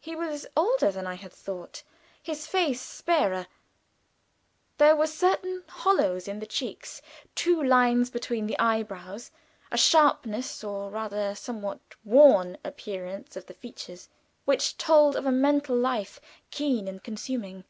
He 0.00 0.16
was 0.16 0.46
older 0.56 0.90
than 0.90 1.06
I 1.06 1.12
had 1.12 1.30
thought, 1.30 1.82
his 2.22 2.46
face 2.46 2.80
sparer; 2.80 3.48
there 4.78 4.96
were 4.96 5.06
certain 5.06 5.64
hollows 5.68 6.26
in 6.26 6.38
the 6.38 6.46
cheeks, 6.46 7.02
two 7.34 7.62
lines 7.62 8.08
between 8.08 8.46
the 8.46 8.58
eyebrows, 8.58 9.30
a 9.70 9.76
sharpness, 9.76 10.64
or 10.64 10.88
rather 10.88 11.34
somewhat 11.34 11.80
worn 12.02 12.56
appearance 12.64 13.36
of 13.36 13.44
the 13.44 13.52
features, 13.52 14.08
which 14.46 14.78
told 14.78 15.16
of 15.16 15.26
a 15.26 15.30
mental 15.30 15.76
life, 15.76 16.18
keen 16.50 16.88
and 16.88 17.04
consuming. 17.04 17.64